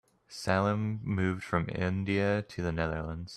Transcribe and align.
Salim 0.27 0.99
moved 1.03 1.43
from 1.43 1.69
India 1.69 2.41
to 2.49 2.63
the 2.63 2.71
Netherlands. 2.71 3.29